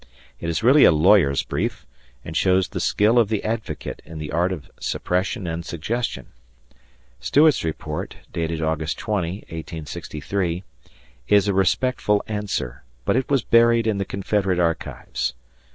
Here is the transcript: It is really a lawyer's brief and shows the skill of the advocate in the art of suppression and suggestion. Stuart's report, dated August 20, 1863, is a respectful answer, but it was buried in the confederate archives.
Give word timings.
It 0.39 0.49
is 0.49 0.63
really 0.63 0.83
a 0.83 0.91
lawyer's 0.91 1.43
brief 1.43 1.85
and 2.25 2.35
shows 2.35 2.69
the 2.69 2.79
skill 2.79 3.19
of 3.19 3.29
the 3.29 3.43
advocate 3.43 4.01
in 4.03 4.17
the 4.17 4.31
art 4.31 4.51
of 4.51 4.71
suppression 4.79 5.45
and 5.45 5.63
suggestion. 5.63 6.29
Stuart's 7.19 7.63
report, 7.63 8.15
dated 8.33 8.63
August 8.63 8.97
20, 8.97 9.41
1863, 9.41 10.63
is 11.27 11.47
a 11.47 11.53
respectful 11.53 12.23
answer, 12.27 12.83
but 13.05 13.15
it 13.15 13.29
was 13.29 13.43
buried 13.43 13.85
in 13.85 13.99
the 13.99 14.03
confederate 14.03 14.57
archives. 14.59 15.35